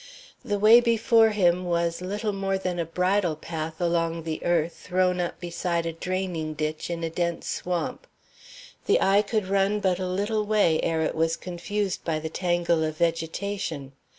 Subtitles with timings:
[0.43, 5.19] The way before him was little more than a bridle path along the earth thrown
[5.21, 8.07] up beside a draining ditch in a dense swamp.
[8.87, 12.83] The eye could run but a little way ere it was confused by the tangle
[12.83, 13.91] of vegetation.